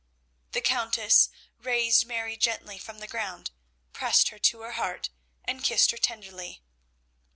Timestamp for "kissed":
5.63-5.91